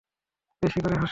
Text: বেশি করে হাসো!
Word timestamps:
বেশি 0.63 0.79
করে 0.81 0.93
হাসো! 0.93 0.99